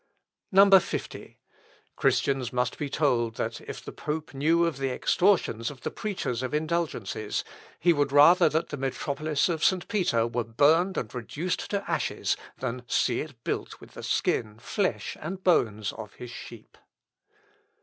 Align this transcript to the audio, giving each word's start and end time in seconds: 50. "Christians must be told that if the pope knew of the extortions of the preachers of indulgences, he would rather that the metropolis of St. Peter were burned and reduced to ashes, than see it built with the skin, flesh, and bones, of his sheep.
50. 0.55 1.37
"Christians 1.95 2.51
must 2.51 2.79
be 2.79 2.89
told 2.89 3.35
that 3.35 3.61
if 3.61 3.85
the 3.85 3.91
pope 3.91 4.33
knew 4.33 4.65
of 4.65 4.79
the 4.79 4.89
extortions 4.89 5.69
of 5.69 5.81
the 5.81 5.91
preachers 5.91 6.41
of 6.41 6.55
indulgences, 6.55 7.43
he 7.79 7.93
would 7.93 8.11
rather 8.11 8.49
that 8.49 8.69
the 8.69 8.77
metropolis 8.77 9.47
of 9.47 9.63
St. 9.63 9.87
Peter 9.87 10.25
were 10.25 10.43
burned 10.43 10.97
and 10.97 11.13
reduced 11.13 11.69
to 11.69 11.87
ashes, 11.87 12.35
than 12.57 12.81
see 12.87 13.19
it 13.21 13.43
built 13.43 13.79
with 13.79 13.91
the 13.91 14.01
skin, 14.01 14.57
flesh, 14.57 15.15
and 15.21 15.43
bones, 15.43 15.93
of 15.93 16.15
his 16.15 16.31
sheep. 16.31 16.79